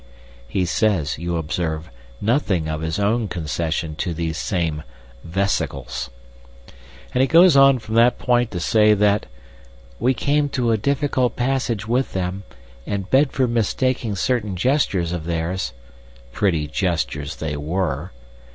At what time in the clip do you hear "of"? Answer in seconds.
2.67-2.81, 15.11-15.25